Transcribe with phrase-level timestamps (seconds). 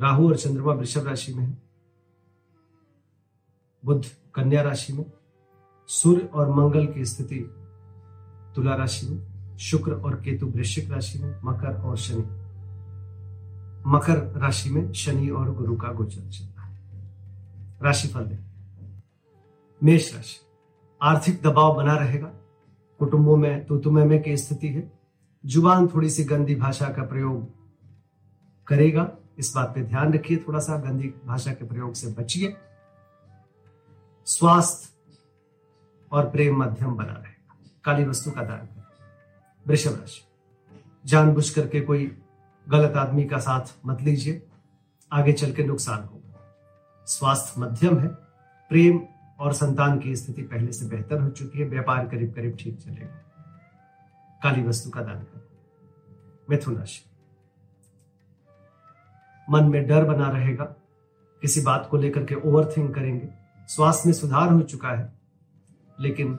[0.00, 1.62] राहु और चंद्रमा वृषभ राशि में है,
[3.84, 4.04] बुध
[4.34, 5.04] कन्या राशि में,
[5.88, 7.38] सूर्य और मंगल की स्थिति
[8.56, 12.22] तुला राशि में, शुक्र और केतु वृश्चिक राशि में, मकर और शनि।
[13.86, 16.80] मकर राशि में शनि और गुरु का गोचर चल रहा है।
[17.82, 18.38] राशिफल दें
[19.82, 20.40] मेष राशि,
[21.02, 22.26] आर्थिक दबाव बना रहेगा।
[22.98, 24.92] कुटुंबों में तुतुमे की स्थिति है।
[25.46, 27.48] ज़ुबान थोड़ी सी गंदी भाषा का प्रयोग
[28.66, 32.56] करेगा। इस बात पे ध्यान रखिए थोड़ा सा गंदी भाषा के प्रयोग से बचिए।
[34.26, 34.88] स्वास्थ्य
[36.12, 38.82] और प्रेम मध्यम बना रहेगा काली वस्तु का दान करें।
[39.66, 40.24] वृषभ राशि।
[41.06, 42.18] जानबूझ करके कोई
[42.68, 44.46] गलत आदमी का साथ मत लीजिए।
[45.12, 46.56] आगे चल के नुकसान होगा।
[47.06, 48.08] स्वास्थ्य मध्यम है।
[48.68, 49.00] प्रेम
[49.40, 53.22] और संतान की स्थिति पहले से बेहतर हो चुकी है। व्यापार करीब करीब ठीक चलेगा।
[54.42, 55.42] काली वस्तु का दान करें।
[56.50, 57.15] मिथुन राशि।
[59.50, 60.64] मन में डर बना रहेगा।
[61.42, 63.28] किसी बात को लेकर के ओवर थिंक करेंगे।
[63.68, 65.12] स्वास्थ्य में सुधार हो चुका है,
[66.00, 66.34] लेकिन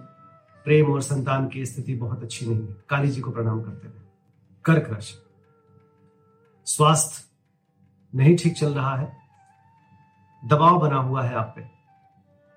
[0.65, 4.03] प्रेम और संतान की स्थिति बहुत अच्छी नहीं है। काली जी को प्रणाम करते रहे
[4.65, 5.15] कर्क राशि।
[6.65, 7.23] स्वास्थ्य
[8.15, 9.17] नहीं ठीक चल रहा है।
[10.45, 11.61] दबाव बना हुआ है आप पे।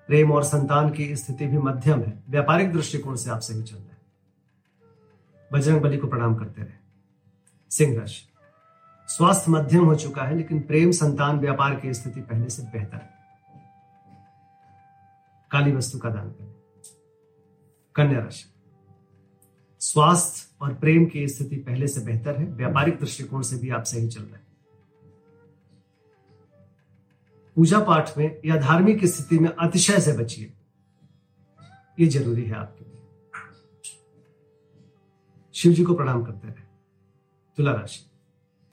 [0.07, 3.85] प्रेम और संतान की स्थिति भी मध्यम है। व्यापारिक दृष्टिकोण से आप सही चल रहे
[3.85, 4.01] हैं।
[5.53, 6.75] बजरंग बली को प्रणाम करते रहे।
[7.69, 8.30] सिंह राशि।
[9.11, 13.13] स्वास्थ्य मध्यम हो चुका है, लेकिन प्रेम संतान व्यापार की स्थिति पहले से बेहतर है।
[15.51, 16.53] काली वस्तु का दान करें।
[17.95, 18.53] कन्या राशि।
[19.79, 24.09] स्वास्थ्य और प्रेम की स्थिति पहले से बेहतर है। व्यापारिक दृष्टिकोण से भी आप सही
[24.09, 24.47] चल रहे हैं।
[27.55, 30.53] पूजा पाठ में या धार्मिक स्थिति में अतिशय से बचिए।
[31.99, 33.07] ये ज़रूरी है आपके लिए।
[35.53, 36.65] शिव जी को प्रणाम करते रहे।
[37.57, 38.10] तुला राशि।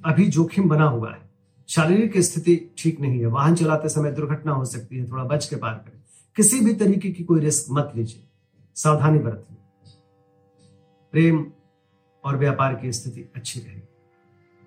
[0.04, 1.30] अभी जोखिम बना हुआ है।
[1.68, 5.56] शारीरिक स्थिति ठीक नहीं है। वाहन चलाते समय दुर्घटना हो सकती है, थोड़ा बच के
[5.56, 6.00] पार करें।
[6.36, 8.24] किसी भी तरीके की कोई रिस्क मत लीजिए।
[8.74, 9.56] सावधानी बरतिए
[11.12, 11.52] प्रेम
[12.24, 13.82] और व्यापार की स्थिति अच्छी रहेगी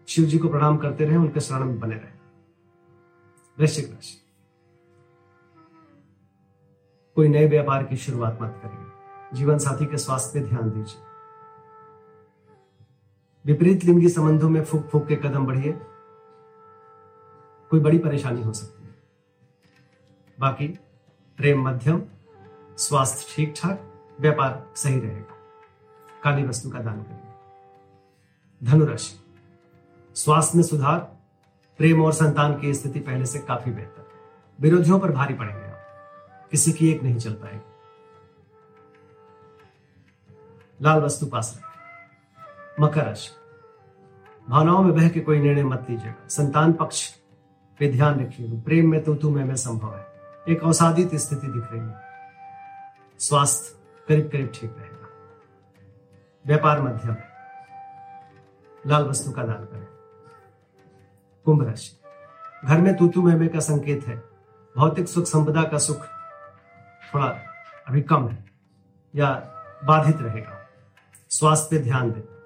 [0.07, 2.19] शिव जी को प्रणाम करते रहे, उनके शरण में बने रहे।
[3.59, 4.17] वृश्चिक राशि
[7.15, 8.91] कोई नए व्यापार की शुरुआत मत करिए।
[9.37, 11.10] जीवन साथी के स्वास्थ्य पे ध्यान दीजिए।
[13.45, 15.71] विपरीत लिंगी संबंधों में फूक फूक के कदम बढ़िए।
[17.69, 18.95] कोई बड़ी परेशानी हो सकती है।
[20.39, 20.67] बाकी,
[21.37, 22.01] प्रेम मध्यम,
[22.77, 25.37] स्वास्थ्य ठीक ठाक व्यापार सही रहेगा।
[26.23, 27.31] काली वस्तु का दान करिए।
[28.63, 29.19] धनुराशि।
[30.15, 30.99] स्वास्थ्य में सुधार,
[31.77, 34.07] प्रेम और संतान की स्थिति पहले से काफ़ी बेहतर
[34.59, 37.71] विरोधियों पर भारी पड़ेंगे आप। किसी की एक नहीं चल पाएगी।
[40.81, 41.70] लाल वस्तु पास रखें।
[42.81, 43.29] मकर राशि।
[44.49, 47.15] भावनाओं में बह के कोई निर्णय मत लीजिएगा। संतान पक्ष
[47.79, 50.05] पे ध्यान रखिए प्रेम में तो तुम्हें में संभव है।
[50.49, 52.01] एक अवसादित स्थिति दिख रही है।
[53.19, 55.07] स्वास्थ्य करीब करीब ठीक रहेगा।
[56.47, 57.31] व्यापार मध्यम है।
[58.87, 59.87] लाल वस्तु का दान करें।
[61.45, 61.97] कुंभ राशि।
[62.67, 64.23] घर में तूतु मेमे का संकेत है।
[64.77, 66.05] भौतिक सुख, संपदा का सुख
[67.13, 67.27] थोड़ा
[67.87, 68.45] अभी कम है
[69.15, 69.33] या
[69.85, 70.69] बाधित रहेगा।
[71.29, 72.40] स्वास्थ्य पे ध्यान दें।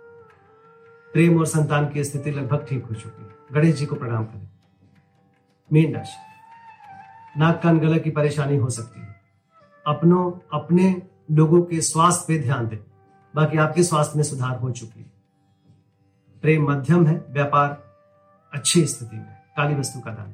[1.15, 4.47] प्रेम और संतान की स्थिति लगभग ठीक हो चुकी है। गणेश जी को प्रणाम करें।
[5.73, 6.17] मीन राशि।
[7.39, 9.21] नाक कान गला की परेशानी हो सकती है।
[9.87, 12.77] अपनों, अपने लोगों के स्वास्थ्य पे ध्यान दें।
[13.35, 15.11] बाकी आपके स्वास्थ्य में सुधार हो चुकी है।
[16.41, 17.95] प्रेम मध्यम है, व्यापार
[18.53, 20.33] अच्छी स्थिति में काली वस्तु का दान